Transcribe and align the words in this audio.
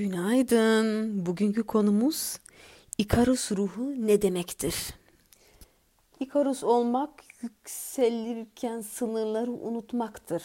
Günaydın. 0.00 1.26
Bugünkü 1.26 1.62
konumuz 1.62 2.38
İkarus 2.98 3.52
ruhu 3.52 4.06
ne 4.06 4.22
demektir? 4.22 4.74
İkarus 6.20 6.64
olmak 6.64 7.10
yükselirken 7.42 8.80
sınırları 8.80 9.52
unutmaktır. 9.52 10.42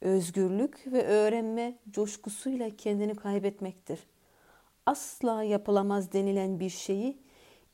Özgürlük 0.00 0.92
ve 0.92 1.06
öğrenme 1.06 1.78
coşkusuyla 1.90 2.76
kendini 2.76 3.14
kaybetmektir. 3.14 3.98
Asla 4.86 5.42
yapılamaz 5.42 6.12
denilen 6.12 6.60
bir 6.60 6.70
şeyi 6.70 7.18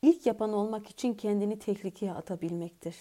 ilk 0.01 0.25
yapan 0.25 0.53
olmak 0.53 0.89
için 0.89 1.13
kendini 1.13 1.59
tehlikeye 1.59 2.13
atabilmektir. 2.13 2.95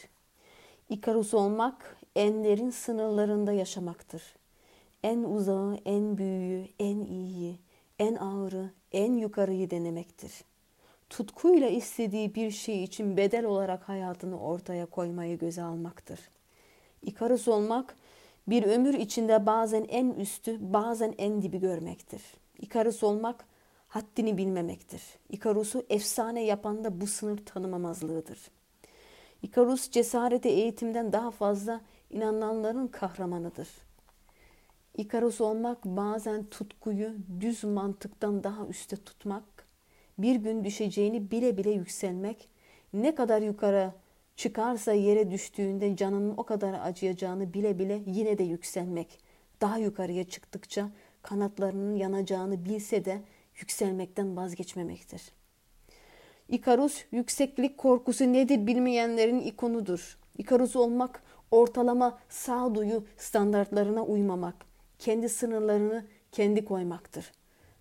İkarus 0.89 1.35
olmak 1.35 1.96
enlerin 2.16 2.71
sınırlarında 2.71 3.53
yaşamaktır. 3.53 4.23
En 5.03 5.23
uzağı, 5.23 5.79
en 5.85 6.19
büyüğü, 6.19 6.69
en 6.79 7.01
iyiyi, 7.01 7.63
en 7.98 8.15
ağırı, 8.15 8.71
en 8.93 9.12
yukarıyı 9.12 9.71
denemektir. 9.71 10.33
Tutkuyla 11.11 11.69
istediği 11.69 12.34
bir 12.34 12.51
şey 12.51 12.84
için 12.84 13.17
bedel 13.17 13.45
olarak 13.45 13.89
hayatını 13.89 14.41
ortaya 14.41 14.87
koymayı 14.87 15.39
göze 15.39 15.62
almaktır. 15.62 16.20
İkarus 17.03 17.48
olmak 17.48 17.97
bir 18.48 18.62
ömür 18.62 18.95
içinde 18.95 19.47
bazen 19.47 19.84
en 19.89 20.11
üstü, 20.11 20.73
bazen 20.73 21.15
en 21.19 21.43
dibi 21.43 21.61
görmektir. 21.61 22.23
İkarus 22.59 23.03
olmak 23.03 23.45
haddini 23.89 24.39
bilmemektir. 24.39 25.03
İkarus'u 25.31 25.87
efsane 25.89 26.45
yapan 26.45 26.84
da 26.84 27.01
bu 27.01 27.06
sınır 27.06 27.39
tanımamazlığıdır. 27.47 28.39
İkarus 29.42 29.91
cesareti 29.91 30.48
eğitimden 30.48 31.12
daha 31.12 31.31
fazla 31.31 31.81
inananların 32.11 32.87
kahramanıdır. 32.87 33.69
İkarus 34.97 35.41
olmak 35.41 35.84
bazen 35.84 36.45
tutkuyu 36.45 37.15
düz 37.41 37.65
mantıktan 37.65 38.45
daha 38.45 38.66
üstte 38.66 38.97
tutmak, 38.97 39.45
bir 40.19 40.36
gün 40.36 40.64
düşeceğini 40.64 41.31
bile 41.31 41.56
bile 41.56 41.70
yükselmek, 41.70 42.48
ne 42.92 43.14
kadar 43.14 43.42
yukarı 43.42 43.92
çıkarsa 44.36 44.92
yere 44.92 45.31
düştüğünde 45.31 45.97
canının 45.97 46.34
o 46.36 46.42
kadar 46.42 46.81
acıyacağını 46.83 47.55
bile 47.55 47.78
bile 47.78 48.03
yine 48.06 48.39
de 48.39 48.42
yükselmek, 48.42 49.19
daha 49.61 49.78
yukarıya 49.78 50.25
çıktıkça 50.25 50.91
kanatlarının 51.23 51.97
yanacağını 51.97 52.64
bilse 52.64 53.05
de 53.05 53.20
yükselmekten 53.61 54.36
vazgeçmemektir. 54.36 55.23
İkarus 56.48 57.05
yükseklik 57.12 57.79
korkusu 57.79 58.33
nedir 58.33 58.67
bilmeyenlerin 58.67 59.41
ikonudur. 59.41 60.19
İkarus 60.39 60.77
olmak 60.77 61.23
ortalama 61.51 62.19
sağduyu 62.29 63.05
standartlarına 63.17 64.05
uymamak, 64.05 64.73
kendi 64.98 65.28
sınırlarını 65.28 66.06
kendi 66.33 66.64
koymaktır. 66.64 67.33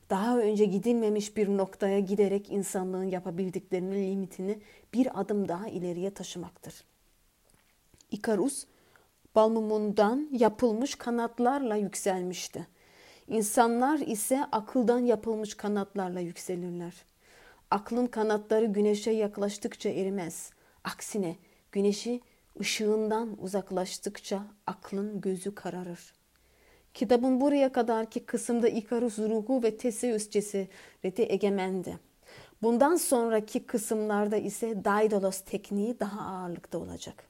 Daha 0.09 0.37
önce 0.37 0.65
gidilmemiş 0.65 1.37
bir 1.37 1.47
noktaya 1.47 1.99
giderek 1.99 2.49
insanlığın 2.49 3.03
yapabildiklerinin 3.03 4.11
limitini 4.11 4.59
bir 4.93 5.19
adım 5.19 5.47
daha 5.47 5.67
ileriye 5.67 6.13
taşımaktır. 6.13 6.83
İkarus, 8.11 8.65
balmumundan 9.35 10.29
yapılmış 10.31 10.95
kanatlarla 10.95 11.75
yükselmişti. 11.75 12.67
İnsanlar 13.27 13.99
ise 13.99 14.45
akıldan 14.51 14.99
yapılmış 14.99 15.53
kanatlarla 15.53 16.19
yükselirler. 16.19 16.93
Aklın 17.71 18.07
kanatları 18.07 18.65
güneşe 18.65 19.11
yaklaştıkça 19.11 19.89
erimez. 19.89 20.51
Aksine 20.83 21.35
güneşi 21.71 22.21
ışığından 22.59 23.43
uzaklaştıkça 23.43 24.43
aklın 24.67 25.21
gözü 25.21 25.55
kararır. 25.55 26.22
Kitabın 26.93 27.41
buraya 27.41 27.71
kadarki 27.71 28.25
kısımda 28.25 28.69
İkarus 28.69 29.19
ruhu 29.19 29.63
ve 29.63 29.77
Teseus 29.77 30.29
cesareti 30.29 31.23
egemendi. 31.23 31.99
Bundan 32.61 32.95
sonraki 32.95 33.65
kısımlarda 33.65 34.37
ise 34.37 34.85
Daidalos 34.85 35.41
tekniği 35.41 35.99
daha 35.99 36.21
ağırlıkta 36.21 36.77
olacak. 36.77 37.23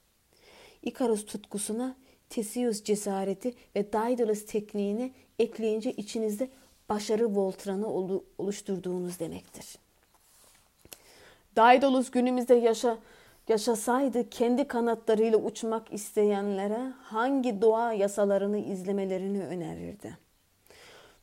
İkarus 0.81 1.25
tutkusuna 1.25 1.95
Teseus 2.29 2.83
cesareti 2.83 3.53
ve 3.75 3.93
Daidalos 3.93 4.45
tekniğini 4.45 5.13
ekleyince 5.39 5.91
içinizde 5.91 6.49
başarı 6.89 7.35
voltranı 7.35 7.87
oluşturduğunuz 8.37 9.19
demektir. 9.19 9.75
Daedalus 11.55 12.11
günümüzde 12.11 12.55
yaşa 12.55 12.97
yaşasaydı 13.47 14.29
kendi 14.29 14.67
kanatlarıyla 14.67 15.37
uçmak 15.37 15.93
isteyenlere 15.93 16.93
hangi 17.03 17.61
doğa 17.61 17.93
yasalarını 17.93 18.57
izlemelerini 18.57 19.43
önerirdi. 19.43 20.17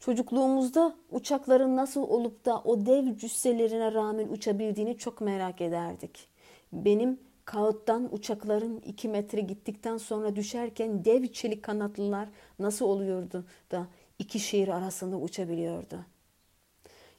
Çocukluğumuzda 0.00 0.96
uçakların 1.10 1.76
nasıl 1.76 2.02
olup 2.02 2.44
da 2.44 2.60
o 2.60 2.86
dev 2.86 3.16
cüsselerine 3.16 3.92
rağmen 3.92 4.28
uçabildiğini 4.28 4.98
çok 4.98 5.20
merak 5.20 5.60
ederdik. 5.60 6.28
Benim 6.72 7.20
kağıttan 7.44 8.14
uçakların 8.14 8.80
iki 8.86 9.08
metre 9.08 9.40
gittikten 9.40 9.96
sonra 9.96 10.36
düşerken 10.36 11.04
dev 11.04 11.26
çelik 11.26 11.62
kanatlılar 11.62 12.28
nasıl 12.58 12.86
oluyordu 12.86 13.44
da 13.70 13.86
iki 14.18 14.38
şehir 14.38 14.68
arasında 14.68 15.16
uçabiliyordu. 15.16 16.04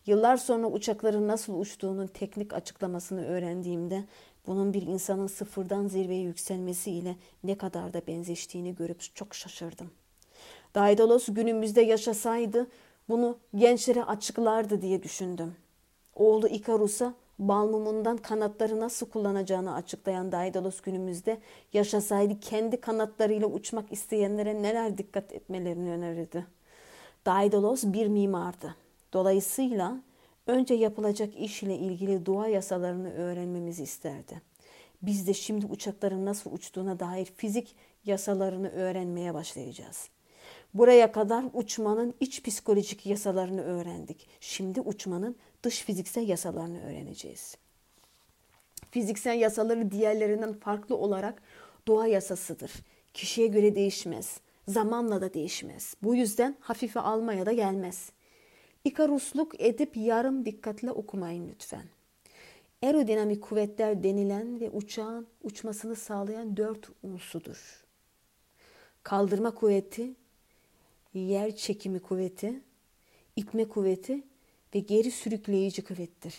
Yıllar 0.06 0.38
sonra 0.38 0.68
uçakların 0.68 1.28
nasıl 1.28 1.60
uçtuğunun 1.60 2.08
teknik 2.08 2.54
açıklamasını 2.54 3.26
öğrendiğimde 3.26 4.04
bunun 4.48 4.74
bir 4.74 4.82
insanın 4.82 5.28
sıfırdan 5.28 5.88
zirveye 5.88 6.22
yükselmesi 6.22 6.92
ile 6.92 7.16
ne 7.44 7.58
kadar 7.58 7.94
da 7.94 8.02
benzeştiğini 8.08 8.76
görüp 8.76 9.16
çok 9.16 9.36
şaşırdım. 9.36 9.92
Daidalos 10.76 11.26
günümüzde 11.30 11.82
yaşasaydı 11.82 12.68
bunu 13.10 13.38
gençlere 13.56 14.04
açıklardı 14.04 14.82
diye 14.82 15.04
düşündüm. 15.04 15.56
Oğlu 16.16 16.48
Ikarus'a 16.48 17.14
balmumundan 17.40 18.18
kanatları 18.18 18.80
nasıl 18.80 19.10
kullanacağını 19.10 19.74
açıklayan 19.74 20.32
Daidalos 20.32 20.82
günümüzde 20.82 21.38
yaşasaydı 21.74 22.40
kendi 22.40 22.82
kanatlarıyla 22.82 23.48
uçmak 23.48 23.92
isteyenlere 23.92 24.62
neler 24.62 24.98
dikkat 24.98 25.34
etmelerini 25.34 25.90
önerirdi. 25.90 26.46
Daidalos 27.26 27.84
bir 27.84 28.08
mimardı. 28.08 28.76
Dolayısıyla 29.14 29.98
önce 30.48 30.74
yapılacak 30.74 31.36
iş 31.40 31.64
ile 31.64 31.76
ilgili 31.76 32.26
doğa 32.26 32.48
yasalarını 32.48 33.14
öğrenmemizi 33.14 33.84
isterdi. 33.84 34.42
Biz 35.02 35.28
de 35.28 35.34
şimdi 35.34 35.66
uçakların 35.66 36.26
nasıl 36.26 36.52
uçtuğuna 36.52 37.00
dair 37.00 37.26
fizik 37.26 37.76
yasalarını 38.06 38.70
öğrenmeye 38.70 39.34
başlayacağız. 39.34 40.10
Buraya 40.74 41.12
kadar 41.12 41.46
uçmanın 41.54 42.14
iç 42.20 42.44
psikolojik 42.44 43.06
yasalarını 43.06 43.62
öğrendik. 43.62 44.28
Şimdi 44.40 44.82
uçmanın 44.82 45.36
dış 45.64 45.82
fiziksel 45.82 46.28
yasalarını 46.28 46.84
öğreneceğiz. 46.84 47.58
Fiziksel 48.92 49.40
yasaları 49.40 49.92
diğerlerinden 49.92 50.54
farklı 50.54 50.96
olarak 50.98 51.42
doğa 51.88 52.08
yasasıdır. 52.08 52.72
Kişiye 53.14 53.48
göre 53.48 53.76
değişmez. 53.76 54.40
Zamanla 54.68 55.22
da 55.22 55.34
değişmez. 55.34 55.96
Bu 56.04 56.16
yüzden 56.16 56.56
hafife 56.60 57.00
almaya 57.00 57.46
da 57.46 57.54
gelmez. 57.54 58.12
İkarusluk 58.86 59.62
edip 59.62 59.98
yarım 59.98 60.46
dikkatle 60.46 60.92
okumayın 60.92 61.50
lütfen. 61.50 61.86
Aerodinamik 62.84 63.42
kuvvetler 63.42 64.04
denilen 64.04 64.60
ve 64.60 64.70
uçağın 64.70 65.28
uçmasını 65.44 65.96
sağlayan 65.96 66.58
dört 66.58 66.90
unsudur. 67.04 67.86
Kaldırma 69.04 69.56
kuvveti, 69.56 70.16
yer 71.14 71.56
çekimi 71.56 72.00
kuvveti, 72.00 72.62
itme 73.36 73.68
kuvveti 73.68 74.24
ve 74.76 74.80
geri 74.80 75.12
sürükleyici 75.12 75.84
kuvvettir. 75.84 76.36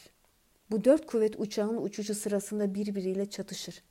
Bu 0.71 0.85
dört 0.85 1.07
kuvvet 1.07 1.41
uçağın 1.41 1.83
uçuşu 1.83 2.15
sırasında 2.15 2.75
birbiriyle 2.75 3.31
çatışır. 3.31 3.83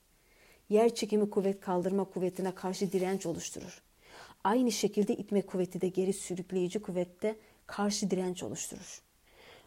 Yer 0.69 0.95
çekimi 0.95 1.29
kuvvet 1.29 1.59
kaldırma 1.59 2.03
kuvvetine 2.03 2.55
karşı 2.55 2.91
direnç 2.91 3.25
oluşturur. 3.25 3.81
Aynı 4.43 4.71
şekilde 4.71 5.15
itme 5.15 5.41
kuvveti 5.41 5.81
de 5.81 5.87
geri 5.87 6.13
sürükleyici 6.13 6.81
kuvvette 6.81 7.35
karşı 7.67 8.11
direnç 8.11 8.43
oluşturur. 8.43 9.01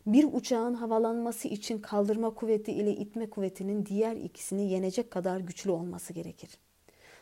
Bir 0.06 0.28
uçağın 0.32 0.74
havalanması 0.74 1.48
için 1.48 1.78
kaldırma 1.78 2.34
kuvveti 2.34 2.72
ile 2.72 2.92
itme 2.92 3.30
kuvvetinin 3.30 3.86
diğer 3.86 4.16
ikisini 4.16 4.70
yenecek 4.72 5.10
kadar 5.10 5.40
güçlü 5.40 5.70
olması 5.70 6.12
gerekir. 6.12 6.50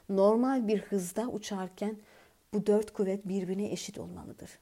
Normal 0.09 0.69
bir 0.69 0.79
hızda 0.79 1.29
uçarken 1.29 1.97
bu 2.55 2.67
dört 2.67 2.93
kuvvet 2.93 3.29
birbirine 3.29 3.73
eşit 3.73 3.99
olmalıdır. 3.99 4.59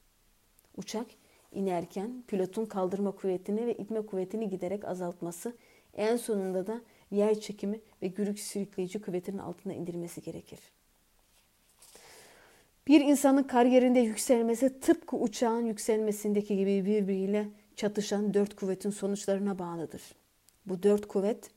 Uçak 0.76 1.06
inerken 1.52 2.24
pilotun 2.28 2.66
kaldırma 2.66 3.10
kuvvetini 3.10 3.66
ve 3.66 3.74
itme 3.74 4.06
kuvvetini 4.06 4.48
giderek 4.48 4.84
azaltması, 4.84 5.56
en 5.94 6.16
sonunda 6.16 6.66
da 6.66 6.80
yer 7.10 7.40
çekimi 7.40 7.80
ve 8.02 8.06
gürük 8.06 8.40
sürükleyici 8.40 9.00
kuvvetinin 9.00 9.38
altına 9.38 9.72
indirmesi 9.72 10.22
gerekir. 10.22 10.58
Bir 12.90 13.00
insanın 13.00 13.42
kariyerinde 13.42 14.00
yükselmesi 14.00 14.80
tıpkı 14.80 15.16
uçağın 15.16 15.66
yükselmesindeki 15.66 16.56
gibi 16.56 16.86
birbiriyle 16.86 17.48
çatışan 17.76 18.34
dört 18.34 18.56
kuvvetin 18.56 18.90
sonuçlarına 18.90 19.58
bağlıdır. 19.58 20.02
Bu 20.66 20.82
dört 20.82 21.08
kuvvet 21.08 21.50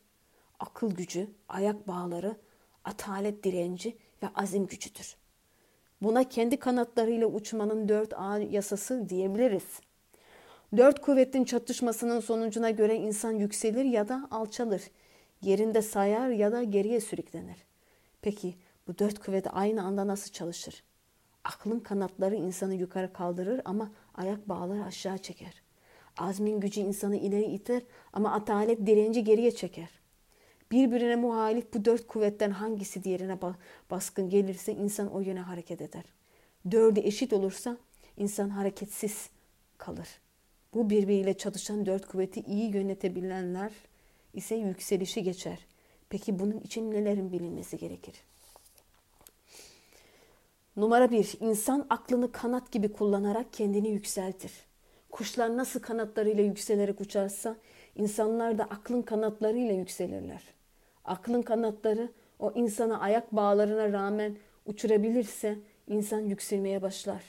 akıl 0.59 0.91
gücü, 0.91 1.27
ayak 1.49 1.87
bağları, 1.87 2.35
atalet 2.83 3.43
direnci 3.43 3.97
ve 4.23 4.27
azim 4.35 4.67
gücüdür. 4.67 5.15
Buna 6.01 6.29
kendi 6.29 6.57
kanatlarıyla 6.57 7.27
uçmanın 7.27 7.89
dört 7.89 8.13
A 8.13 8.37
yasası 8.37 9.09
diyebiliriz. 9.09 9.79
Dört 10.77 11.01
kuvvetin 11.01 11.43
çatışmasının 11.43 12.19
sonucuna 12.19 12.69
göre 12.69 12.95
insan 12.95 13.31
yükselir 13.31 13.85
ya 13.85 14.07
da 14.07 14.27
alçalır. 14.31 14.81
Yerinde 15.41 15.81
sayar 15.81 16.29
ya 16.29 16.51
da 16.51 16.63
geriye 16.63 17.01
sürüklenir. 17.01 17.57
Peki 18.21 18.55
bu 18.87 18.99
dört 18.99 19.19
kuvvet 19.19 19.47
aynı 19.51 19.83
anda 19.83 20.07
nasıl 20.07 20.31
çalışır? 20.31 20.83
Aklın 21.43 21.79
kanatları 21.79 22.35
insanı 22.35 22.73
yukarı 22.73 23.13
kaldırır 23.13 23.61
ama 23.65 23.91
ayak 24.15 24.49
bağları 24.49 24.83
aşağı 24.83 25.17
çeker. 25.17 25.61
Azmin 26.17 26.59
gücü 26.59 26.81
insanı 26.81 27.17
ileri 27.17 27.45
iter 27.45 27.83
ama 28.13 28.31
atalet 28.31 28.87
direnci 28.87 29.23
geriye 29.23 29.51
çeker. 29.51 29.89
Birbirine 30.71 31.15
muhalif 31.15 31.73
bu 31.73 31.85
dört 31.85 32.07
kuvvetten 32.07 32.51
hangisi 32.51 33.03
diğerine 33.03 33.39
baskın 33.91 34.29
gelirse 34.29 34.73
insan 34.73 35.11
o 35.11 35.19
yöne 35.19 35.39
hareket 35.39 35.81
eder. 35.81 36.03
Dördü 36.71 36.99
eşit 36.99 37.33
olursa 37.33 37.77
insan 38.17 38.49
hareketsiz 38.49 39.29
kalır. 39.77 40.07
Bu 40.73 40.89
birbiriyle 40.89 41.33
çalışan 41.33 41.85
dört 41.85 42.05
kuvveti 42.05 42.41
iyi 42.41 42.75
yönetebilenler 42.75 43.71
ise 44.33 44.55
yükselişi 44.55 45.23
geçer. 45.23 45.67
Peki 46.09 46.39
bunun 46.39 46.59
için 46.59 46.91
nelerin 46.91 47.31
bilinmesi 47.31 47.77
gerekir? 47.77 48.15
Numara 50.77 51.11
bir, 51.11 51.37
insan 51.39 51.85
aklını 51.89 52.31
kanat 52.31 52.71
gibi 52.71 52.93
kullanarak 52.93 53.53
kendini 53.53 53.89
yükseltir. 53.89 54.51
Kuşlar 55.11 55.57
nasıl 55.57 55.79
kanatlarıyla 55.79 56.43
yükselerek 56.43 57.01
uçarsa, 57.01 57.55
insanlar 57.95 58.57
da 58.57 58.63
aklın 58.63 59.01
kanatlarıyla 59.01 59.73
yükselirler. 59.73 60.43
Aklın 61.05 61.41
kanatları 61.41 62.09
o 62.39 62.51
insana 62.55 62.99
ayak 62.99 63.31
bağlarına 63.31 63.91
rağmen 63.91 64.37
uçurabilirse 64.65 65.59
insan 65.87 66.19
yükselmeye 66.19 66.81
başlar. 66.81 67.23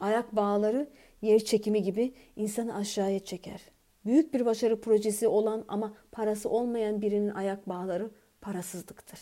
Ayak 0.00 0.36
bağları 0.36 0.88
yer 1.22 1.38
çekimi 1.38 1.82
gibi 1.82 2.14
insanı 2.36 2.76
aşağıya 2.76 3.24
çeker. 3.24 3.60
Büyük 4.06 4.34
bir 4.34 4.46
başarı 4.46 4.80
projesi 4.80 5.28
olan 5.28 5.64
ama 5.68 5.94
parası 6.12 6.48
olmayan 6.48 7.02
birinin 7.02 7.34
ayak 7.34 7.68
bağları 7.68 8.10
parasızlıktır. 8.40 9.20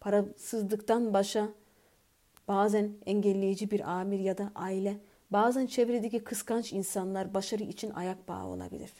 Parasızlıktan 0.00 1.14
başa 1.14 1.48
bazen 2.48 2.90
engelleyici 3.06 3.70
bir 3.70 3.90
amir 3.90 4.18
ya 4.18 4.38
da 4.38 4.52
aile, 4.54 4.96
bazen 5.30 5.66
çevredeki 5.66 6.24
kıskanç 6.24 6.72
insanlar 6.72 7.34
başarı 7.34 7.62
için 7.62 7.90
ayak 7.90 8.28
bağı 8.28 8.46
olabilir. 8.46 8.92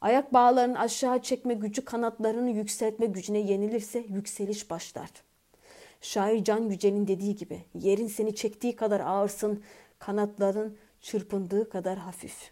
Ayak 0.00 0.32
bağlarının 0.32 0.74
aşağı 0.74 1.22
çekme 1.22 1.54
gücü 1.54 1.84
kanatlarını 1.84 2.50
yükseltme 2.50 3.06
gücüne 3.06 3.38
yenilirse 3.38 3.98
yükseliş 3.98 4.70
başlar. 4.70 5.10
Şair 6.00 6.44
Can 6.44 6.70
Yücel'in 6.70 7.06
dediği 7.06 7.36
gibi 7.36 7.64
yerin 7.74 8.08
seni 8.08 8.34
çektiği 8.34 8.76
kadar 8.76 9.00
ağırsın, 9.00 9.62
kanatların 9.98 10.76
çırpındığı 11.00 11.68
kadar 11.68 11.98
hafif. 11.98 12.50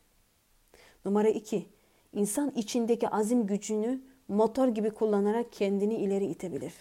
Numara 1.05 1.29
iki, 1.29 1.67
insan 2.13 2.51
içindeki 2.51 3.09
azim 3.09 3.47
gücünü 3.47 4.01
motor 4.29 4.69
gibi 4.69 4.91
kullanarak 4.91 5.53
kendini 5.53 5.95
ileri 5.95 6.27
itebilir. 6.27 6.73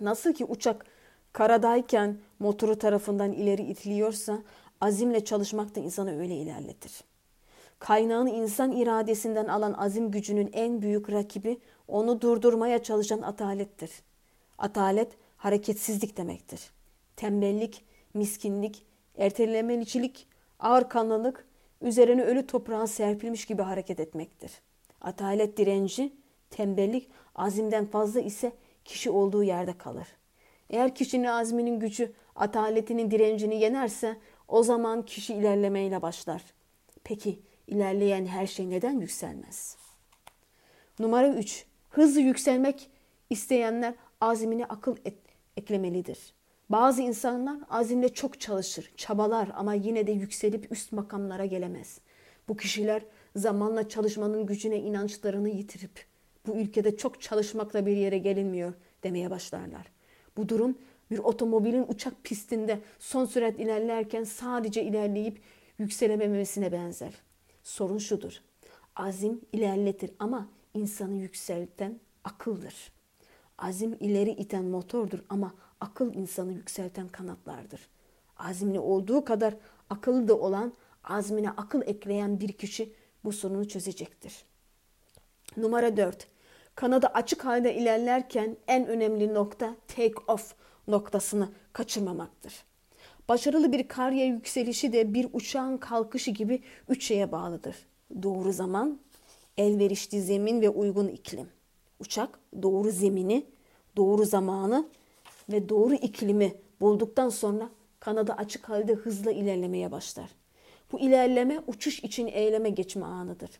Nasıl 0.00 0.32
ki 0.32 0.44
uçak 0.44 0.86
karadayken 1.32 2.18
motoru 2.44 2.78
tarafından 2.78 3.32
ileri 3.32 3.62
itiliyorsa 3.62 4.42
azimle 4.80 5.24
çalışmak 5.24 5.74
da 5.74 5.80
insanı 5.80 6.20
öyle 6.20 6.36
ilerletir. 6.36 7.04
Kaynağını 7.78 8.30
insan 8.30 8.72
iradesinden 8.72 9.46
alan 9.46 9.72
azim 9.72 10.10
gücünün 10.10 10.50
en 10.52 10.82
büyük 10.82 11.12
rakibi 11.12 11.58
onu 11.88 12.20
durdurmaya 12.20 12.82
çalışan 12.82 13.22
atalettir. 13.22 13.90
Atalet 14.58 15.12
hareketsizlik 15.36 16.16
demektir. 16.16 16.70
Tembellik, 17.16 17.84
miskinlik, 18.14 18.86
ertelemelicilik, 19.18 20.26
ağır 20.58 20.88
kanlılık, 20.88 21.46
üzerine 21.80 22.22
ölü 22.22 22.46
toprağa 22.46 22.86
serpilmiş 22.86 23.46
gibi 23.46 23.62
hareket 23.62 24.00
etmektir. 24.00 24.52
Atalet 25.00 25.56
direnci, 25.56 26.12
tembellik 26.50 27.10
azimden 27.34 27.86
fazla 27.86 28.20
ise 28.20 28.52
kişi 28.84 29.10
olduğu 29.10 29.42
yerde 29.42 29.78
kalır. 29.78 30.06
Eğer 30.70 30.94
kişinin 30.94 31.24
azminin 31.24 31.80
gücü 31.80 32.12
ataletinin 32.36 33.10
direncini 33.10 33.60
yenerse 33.60 34.16
o 34.48 34.62
zaman 34.62 35.04
kişi 35.04 35.34
ilerlemeyle 35.34 36.02
başlar. 36.02 36.42
Peki 37.04 37.38
ilerleyen 37.66 38.26
her 38.26 38.46
şey 38.46 38.70
neden 38.70 39.00
yükselmez? 39.00 39.76
Numara 40.98 41.28
3. 41.28 41.64
Hızlı 41.90 42.20
yükselmek 42.20 42.90
isteyenler 43.30 43.94
azmine 44.20 44.64
akıl 44.64 44.96
et, 45.04 45.18
eklemelidir. 45.56 46.34
Bazı 46.70 47.02
insanlar 47.02 47.58
azimle 47.70 48.08
çok 48.08 48.40
çalışır, 48.40 48.92
çabalar 48.96 49.48
ama 49.54 49.74
yine 49.74 50.06
de 50.06 50.12
yükselip 50.12 50.72
üst 50.72 50.92
makamlara 50.92 51.46
gelemez. 51.46 52.00
Bu 52.48 52.56
kişiler 52.56 53.02
zamanla 53.36 53.88
çalışmanın 53.88 54.46
gücüne 54.46 54.78
inançlarını 54.78 55.48
yitirip 55.48 56.06
bu 56.46 56.52
ülkede 56.56 56.96
çok 56.96 57.20
çalışmakla 57.20 57.86
bir 57.86 57.96
yere 57.96 58.18
gelinmiyor 58.18 58.74
demeye 59.02 59.30
başlarlar. 59.30 59.86
Bu 60.36 60.48
durum 60.48 60.78
bir 61.10 61.18
otomobilin 61.18 61.84
uçak 61.88 62.24
pistinde 62.24 62.80
son 62.98 63.24
sürat 63.24 63.60
ilerlerken 63.60 64.24
sadece 64.24 64.82
ilerleyip 64.82 65.40
yükselememesine 65.78 66.72
benzer. 66.72 67.14
Sorun 67.62 67.98
şudur. 67.98 68.40
Azim 68.96 69.40
ilerletir 69.52 70.10
ama 70.18 70.48
insanı 70.74 71.14
yükselten 71.16 72.00
akıldır. 72.24 72.92
Azim 73.58 73.96
ileri 74.00 74.30
iten 74.30 74.64
motordur 74.64 75.18
ama 75.28 75.54
akıl 75.80 76.14
insanı 76.14 76.52
yükselten 76.52 77.08
kanatlardır. 77.08 77.88
Azimli 78.36 78.78
olduğu 78.78 79.24
kadar 79.24 79.56
akıllı 79.90 80.28
da 80.28 80.38
olan, 80.38 80.72
azmine 81.04 81.50
akıl 81.50 81.82
ekleyen 81.82 82.40
bir 82.40 82.52
kişi 82.52 82.92
bu 83.24 83.32
sorunu 83.32 83.68
çözecektir. 83.68 84.44
Numara 85.56 85.96
4. 85.96 86.28
Kanadı 86.74 87.06
açık 87.06 87.44
halde 87.44 87.74
ilerlerken 87.74 88.56
en 88.68 88.86
önemli 88.86 89.34
nokta 89.34 89.76
take 89.88 90.14
off 90.28 90.54
noktasını 90.88 91.48
kaçırmamaktır. 91.72 92.64
Başarılı 93.28 93.72
bir 93.72 93.88
kariyer 93.88 94.26
yükselişi 94.26 94.92
de 94.92 95.14
bir 95.14 95.28
uçağın 95.32 95.78
kalkışı 95.78 96.30
gibi 96.30 96.62
üç 96.88 97.04
şeye 97.04 97.32
bağlıdır. 97.32 97.76
Doğru 98.22 98.52
zaman, 98.52 99.00
elverişli 99.56 100.20
zemin 100.20 100.60
ve 100.60 100.68
uygun 100.68 101.08
iklim. 101.08 101.48
Uçak 102.00 102.38
doğru 102.62 102.90
zemini, 102.90 103.46
doğru 103.96 104.24
zamanı 104.24 104.88
ve 105.52 105.68
doğru 105.68 105.94
iklimi 105.94 106.54
bulduktan 106.80 107.28
sonra 107.28 107.70
kanada 108.00 108.36
açık 108.36 108.68
halde 108.68 108.94
hızla 108.94 109.32
ilerlemeye 109.32 109.92
başlar. 109.92 110.30
Bu 110.92 111.00
ilerleme 111.00 111.60
uçuş 111.66 112.04
için 112.04 112.26
eyleme 112.26 112.70
geçme 112.70 113.06
anıdır. 113.06 113.50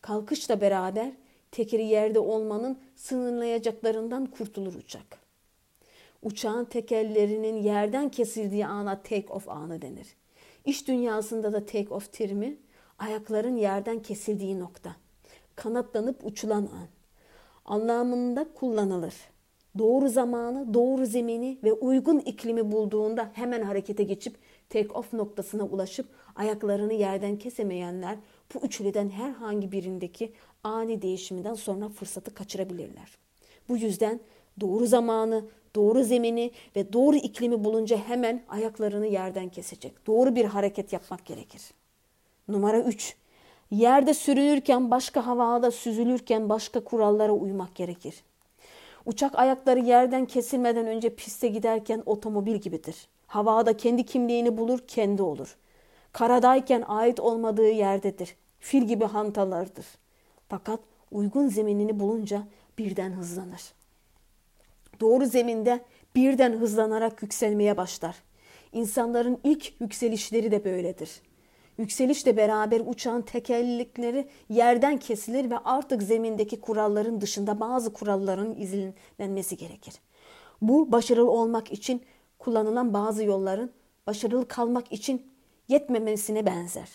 Kalkışla 0.00 0.60
beraber 0.60 1.12
tekeri 1.50 1.84
yerde 1.84 2.18
olmanın 2.18 2.78
sınırlayacaklarından 2.96 4.26
kurtulur 4.26 4.74
uçak. 4.74 5.17
Uçağın 6.22 6.64
tekerlerinin 6.64 7.62
yerden 7.62 8.08
kesildiği 8.08 8.66
ana 8.66 9.02
take 9.02 9.32
off 9.32 9.48
anı 9.48 9.82
denir. 9.82 10.06
İş 10.64 10.88
dünyasında 10.88 11.52
da 11.52 11.66
take 11.66 11.94
off 11.94 12.12
terimi 12.12 12.56
ayakların 12.98 13.56
yerden 13.56 14.02
kesildiği 14.02 14.60
nokta. 14.60 14.96
Kanatlanıp 15.56 16.24
uçulan 16.24 16.62
an 16.62 16.88
anlamında 17.64 18.46
kullanılır. 18.54 19.14
Doğru 19.78 20.08
zamanı, 20.08 20.74
doğru 20.74 21.06
zemini 21.06 21.58
ve 21.64 21.72
uygun 21.72 22.18
iklimi 22.18 22.72
bulduğunda 22.72 23.30
hemen 23.34 23.62
harekete 23.62 24.02
geçip 24.02 24.36
take 24.68 24.88
off 24.88 25.12
noktasına 25.12 25.64
ulaşıp 25.64 26.06
ayaklarını 26.36 26.92
yerden 26.92 27.38
kesemeyenler 27.38 28.18
bu 28.54 28.58
üçlüden 28.58 29.10
herhangi 29.10 29.72
birindeki 29.72 30.32
ani 30.64 31.02
değişiminden 31.02 31.54
sonra 31.54 31.88
fırsatı 31.88 32.34
kaçırabilirler. 32.34 33.18
Bu 33.68 33.76
yüzden 33.76 34.20
doğru 34.60 34.86
zamanı, 34.86 35.44
doğru 35.76 36.04
zemini 36.04 36.50
ve 36.76 36.92
doğru 36.92 37.16
iklimi 37.16 37.64
bulunca 37.64 37.96
hemen 37.96 38.42
ayaklarını 38.48 39.06
yerden 39.06 39.48
kesecek. 39.48 40.06
Doğru 40.06 40.36
bir 40.36 40.44
hareket 40.44 40.92
yapmak 40.92 41.26
gerekir. 41.26 41.62
Numara 42.48 42.80
3. 42.80 43.16
Yerde 43.70 44.14
sürünürken 44.14 44.90
başka 44.90 45.26
havada 45.26 45.70
süzülürken 45.70 46.48
başka 46.48 46.84
kurallara 46.84 47.32
uymak 47.32 47.74
gerekir. 47.74 48.14
Uçak 49.06 49.38
ayakları 49.38 49.78
yerden 49.78 50.26
kesilmeden 50.26 50.86
önce 50.86 51.14
piste 51.14 51.48
giderken 51.48 52.02
otomobil 52.06 52.56
gibidir. 52.56 53.08
Havada 53.26 53.76
kendi 53.76 54.06
kimliğini 54.06 54.58
bulur, 54.58 54.78
kendi 54.86 55.22
olur. 55.22 55.56
Karadayken 56.12 56.84
ait 56.88 57.20
olmadığı 57.20 57.70
yerdedir. 57.70 58.36
Fil 58.60 58.82
gibi 58.82 59.04
hantalardır. 59.04 59.86
Fakat 60.48 60.80
uygun 61.10 61.48
zeminini 61.48 62.00
bulunca 62.00 62.42
birden 62.78 63.12
hızlanır. 63.12 63.77
Doğru 65.00 65.26
zeminde 65.26 65.80
birden 66.14 66.52
hızlanarak 66.52 67.22
yükselmeye 67.22 67.76
başlar. 67.76 68.16
İnsanların 68.72 69.38
ilk 69.44 69.80
yükselişleri 69.80 70.50
de 70.50 70.64
böyledir. 70.64 71.22
Yükselişle 71.78 72.36
beraber 72.36 72.82
uçağın 72.86 73.22
tekerlekleri 73.22 74.28
yerden 74.48 74.96
kesilir 74.96 75.50
ve 75.50 75.58
artık 75.58 76.02
zemindeki 76.02 76.60
kuralların 76.60 77.20
dışında 77.20 77.60
bazı 77.60 77.92
kuralların 77.92 78.56
izlenmesi 78.56 79.56
gerekir. 79.56 79.94
Bu 80.62 80.92
başarılı 80.92 81.30
olmak 81.30 81.72
için 81.72 82.02
kullanılan 82.38 82.94
bazı 82.94 83.24
yolların 83.24 83.70
başarılı 84.06 84.48
kalmak 84.48 84.92
için 84.92 85.26
yetmemesine 85.68 86.46
benzer. 86.46 86.88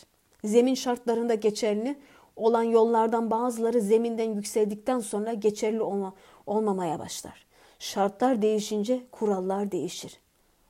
Zemin 0.44 0.76
şartlarında 0.76 1.36
geçerli 1.36 1.98
olan 2.36 2.64
yollardan 2.64 3.32
bazıları 3.32 3.82
zeminden 3.82 4.32
yükseldikten 4.32 5.00
sonra 5.00 5.34
geçerli 5.34 5.82
olma, 5.82 6.14
olmamaya 6.46 7.00
başlar. 7.00 7.46
Şartlar 7.84 8.42
değişince 8.42 9.04
kurallar 9.12 9.72
değişir. 9.72 10.20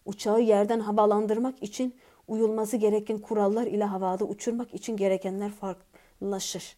Uçağı 0.05 0.41
yerden 0.41 0.79
havalandırmak 0.79 1.63
için 1.63 1.95
uyulması 2.27 2.77
gereken 2.77 3.17
kurallar 3.17 3.67
ile 3.67 3.83
havada 3.83 4.25
uçurmak 4.25 4.73
için 4.73 4.97
gerekenler 4.97 5.51
farklılaşır. 5.51 6.75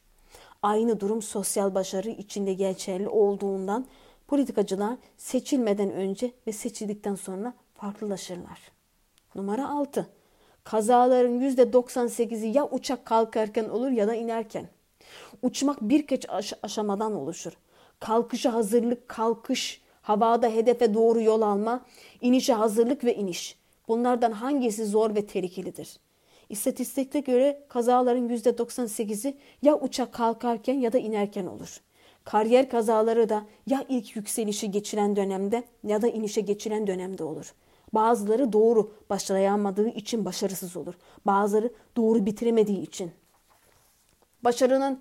Aynı 0.63 0.99
durum 0.99 1.21
sosyal 1.21 1.75
başarı 1.75 2.09
içinde 2.09 2.53
geçerli 2.53 3.07
olduğundan 3.09 3.85
politikacılar 4.27 4.97
seçilmeden 5.17 5.91
önce 5.91 6.31
ve 6.47 6.51
seçildikten 6.51 7.15
sonra 7.15 7.53
farklılaşırlar. 7.73 8.71
Numara 9.35 9.69
6. 9.69 10.09
Kazaların 10.63 11.39
%98'i 11.39 12.57
ya 12.57 12.69
uçak 12.69 13.05
kalkarken 13.05 13.69
olur 13.69 13.89
ya 13.89 14.07
da 14.07 14.15
inerken. 14.15 14.67
Uçmak 15.41 15.81
birkaç 15.81 16.29
aş- 16.29 16.53
aşamadan 16.63 17.13
oluşur. 17.13 17.53
Kalkışa 17.99 18.53
hazırlık, 18.53 19.09
kalkış, 19.09 19.84
havada 20.05 20.47
hedefe 20.49 20.93
doğru 20.93 21.21
yol 21.21 21.41
alma, 21.41 21.85
inişe 22.21 22.53
hazırlık 22.53 23.03
ve 23.03 23.15
iniş. 23.15 23.57
Bunlardan 23.87 24.31
hangisi 24.31 24.85
zor 24.85 25.15
ve 25.15 25.25
tehlikelidir? 25.25 25.99
İstatistikte 26.49 27.19
göre 27.19 27.63
kazaların 27.69 28.29
%98'i 28.29 29.37
ya 29.61 29.79
uçak 29.79 30.13
kalkarken 30.13 30.73
ya 30.73 30.93
da 30.93 30.97
inerken 30.97 31.45
olur. 31.45 31.81
Kariyer 32.23 32.69
kazaları 32.69 33.29
da 33.29 33.45
ya 33.67 33.85
ilk 33.89 34.15
yükselişi 34.15 34.71
geçiren 34.71 35.15
dönemde 35.15 35.63
ya 35.83 36.01
da 36.01 36.07
inişe 36.07 36.41
geçiren 36.41 36.87
dönemde 36.87 37.23
olur. 37.23 37.53
Bazıları 37.93 38.53
doğru 38.53 38.91
başlayamadığı 39.09 39.89
için 39.89 40.25
başarısız 40.25 40.77
olur. 40.77 40.93
Bazıları 41.25 41.73
doğru 41.97 42.25
bitiremediği 42.25 42.81
için. 42.81 43.11
Başarının 44.43 44.99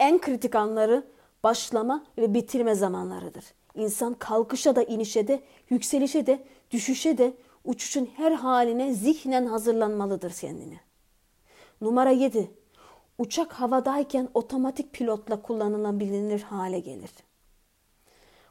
en 0.00 0.20
kritik 0.20 0.54
anları 0.54 1.04
başlama 1.44 2.04
ve 2.18 2.34
bitirme 2.34 2.74
zamanlarıdır. 2.74 3.44
İnsan 3.74 4.14
kalkışa 4.14 4.76
da 4.76 4.82
inişe 4.82 5.28
de, 5.28 5.42
yükselişe 5.70 6.26
de, 6.26 6.44
düşüşe 6.70 7.18
de, 7.18 7.34
uçuşun 7.64 8.08
her 8.16 8.32
haline 8.32 8.94
zihnen 8.94 9.46
hazırlanmalıdır 9.46 10.32
kendini. 10.32 10.80
Numara 11.80 12.10
7. 12.10 12.50
Uçak 13.18 13.52
havadayken 13.52 14.28
otomatik 14.34 14.92
pilotla 14.92 15.42
kullanılabilir 15.42 16.42
hale 16.42 16.78
gelir. 16.78 17.10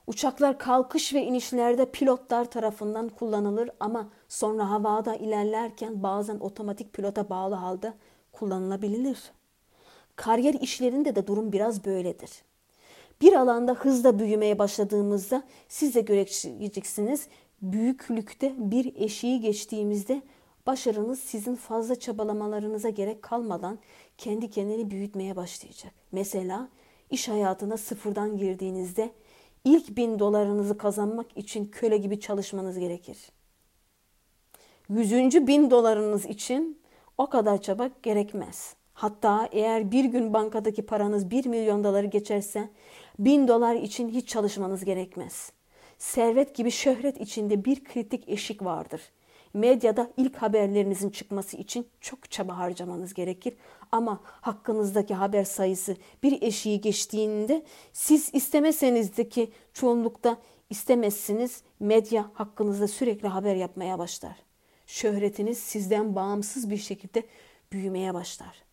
Uçaklar 0.08 0.60
kalkış 0.60 1.14
ve 1.14 1.24
inişlerde 1.24 1.92
pilotlar 1.92 2.52
tarafından 2.52 3.10
kullanılır 3.10 3.70
ama 3.80 4.10
sonra 4.30 4.70
havada 4.70 5.16
ilerlerken 5.16 6.04
bazen 6.04 6.40
otomatik 6.40 6.94
pilota 6.94 7.30
bağlı 7.30 7.56
halde 7.56 7.94
kullanılabilir. 8.32 9.32
Kariyer 10.16 10.54
işlerinde 10.54 11.16
de 11.16 11.28
durum 11.28 11.52
biraz 11.52 11.86
böyledir. 11.86 12.32
Bir 13.24 13.34
alanda 13.34 13.74
hızla 13.74 14.20
büyümeye 14.20 14.60
başladığımızda 14.60 15.44
siz 15.68 15.96
de 15.96 16.02
göreceksiniz 16.02 17.28
büyüklükte 17.62 18.54
bir 18.58 18.96
eşiği 18.96 19.42
geçtiğimizde 19.42 20.22
başarınız 20.68 21.20
sizin 21.20 21.56
fazla 21.56 21.96
çabalamalarınıza 22.00 22.90
gerek 22.90 23.22
kalmadan 23.22 23.80
kendi 24.18 24.50
kendini 24.50 24.92
büyütmeye 24.92 25.36
başlayacak. 25.36 25.94
Mesela 26.12 26.70
iş 27.10 27.28
hayatına 27.28 27.78
sıfırdan 27.78 28.38
girdiğinizde 28.38 29.12
ilk 29.66 29.98
bin 29.98 30.20
dolarınızı 30.20 30.78
kazanmak 30.78 31.38
için 31.38 31.66
köle 31.66 31.98
gibi 31.98 32.20
çalışmanız 32.20 32.80
gerekir. 32.80 33.18
Yüzüncü 34.90 35.48
bin 35.48 35.72
dolarınız 35.72 36.26
için 36.26 36.82
o 37.18 37.30
kadar 37.30 37.62
çaba 37.62 37.90
gerekmez. 38.04 38.76
Hatta 38.94 39.50
eğer 39.52 39.92
bir 39.92 40.06
gün 40.06 40.34
bankadaki 40.34 40.86
paranız 40.86 41.32
1 41.32 41.46
milyon 41.46 41.84
doları 41.84 42.06
geçerse 42.06 42.70
1000 43.20 43.48
dolar 43.48 43.76
için 43.76 44.10
hiç 44.10 44.30
çalışmanız 44.30 44.86
gerekmez. 44.86 45.52
Servet 45.98 46.56
gibi 46.56 46.72
şöhret 46.72 47.22
içinde 47.22 47.66
bir 47.66 47.84
kritik 47.84 48.30
eşik 48.30 48.66
vardır. 48.66 49.02
Medyada 49.54 50.12
ilk 50.18 50.36
haberlerinizin 50.36 51.10
çıkması 51.10 51.58
için 51.58 51.88
çok 52.02 52.32
çaba 52.32 52.58
harcamanız 52.58 53.14
gerekir 53.14 53.54
ama 53.92 54.20
hakkınızdaki 54.26 55.14
haber 55.14 55.44
sayısı 55.44 55.96
bir 56.24 56.42
eşiği 56.42 56.82
geçtiğinde 56.82 57.64
siz 57.94 58.30
istemeseniz 58.34 59.18
de 59.18 59.30
ki 59.30 59.52
çoğunlukta 59.74 60.38
istemezsiniz 60.70 61.64
medya 61.80 62.30
hakkınızda 62.34 62.88
sürekli 62.88 63.28
haber 63.28 63.56
yapmaya 63.56 64.00
başlar. 64.00 64.36
Şöhretiniz 64.86 65.58
sizden 65.58 66.16
bağımsız 66.16 66.70
bir 66.70 66.78
şekilde 66.78 67.24
büyümeye 67.72 68.14
başlar. 68.14 68.64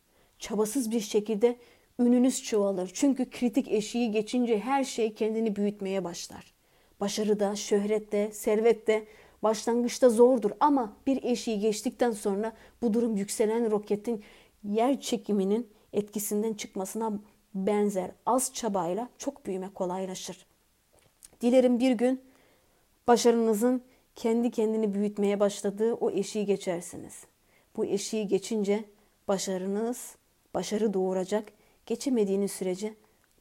Çabasız 0.40 0.90
bir 0.90 1.00
şekilde 1.00 1.56
ününüz 1.98 2.42
çoğalır. 2.42 2.90
Çünkü 2.94 3.30
kritik 3.30 3.68
eşiği 3.68 4.10
geçince 4.10 4.58
her 4.58 4.84
şey 4.84 5.14
kendini 5.14 5.56
büyütmeye 5.56 6.04
başlar. 6.04 6.54
Başarıda, 7.00 7.56
şöhrette, 7.56 8.32
servette 8.32 9.06
başlangıçta 9.42 10.08
zordur 10.08 10.50
ama 10.60 10.96
bir 11.06 11.22
eşiği 11.22 11.58
geçtikten 11.58 12.10
sonra 12.10 12.52
bu 12.82 12.94
durum 12.94 13.16
yükselen 13.16 13.70
roketin 13.70 14.22
yer 14.64 15.00
çekiminin 15.00 15.68
etkisinden 15.92 16.54
çıkmasına 16.54 17.12
benzer. 17.54 18.10
Az 18.26 18.54
çabayla 18.54 19.08
çok 19.18 19.46
büyüme 19.46 19.68
kolaylaşır. 19.74 20.46
Dilerim 21.40 21.80
bir 21.80 21.92
gün 21.92 22.20
başarınızın 23.06 23.82
kendi 24.14 24.50
kendini 24.50 24.94
büyütmeye 24.94 25.40
başladığı 25.40 25.94
o 25.94 26.10
eşiği 26.10 26.46
geçersiniz. 26.46 27.24
Bu 27.76 27.84
eşiği 27.84 28.28
geçince 28.28 28.84
başarınız 29.28 30.19
başarı 30.54 30.94
doğuracak. 30.94 31.52
Geçemediğiniz 31.86 32.52
sürece 32.52 32.94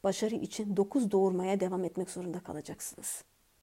başarı 0.04 0.34
için 0.34 0.76
dokuz 0.76 1.10
doğurmaya 1.10 1.60
devam 1.60 1.84
etmek 1.84 2.10
zorunda 2.10 2.40
kalacaksınız.'' 2.40 3.29